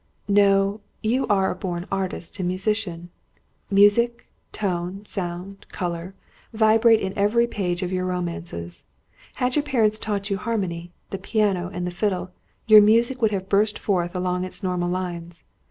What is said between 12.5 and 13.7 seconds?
your music would have